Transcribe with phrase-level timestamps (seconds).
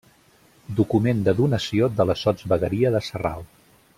[0.79, 3.49] Document de donació de la Sotsvegueria de Sarral.